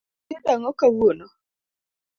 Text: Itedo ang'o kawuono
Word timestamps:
Itedo 0.33 0.51
ang'o 0.53 0.71
kawuono 0.79 1.25